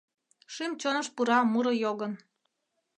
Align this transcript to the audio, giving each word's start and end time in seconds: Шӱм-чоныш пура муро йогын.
Шӱм-чоныш 0.53 1.07
пура 1.15 1.37
муро 1.51 1.73
йогын. 1.83 2.13